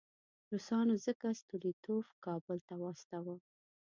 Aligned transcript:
روسانو 0.51 0.93
ځکه 1.05 1.27
ستولیتوف 1.41 2.05
کابل 2.25 2.57
ته 2.67 2.73
واستاوه. 2.81 3.35